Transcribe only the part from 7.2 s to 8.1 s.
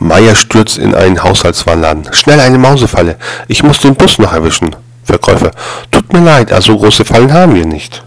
haben wir nicht.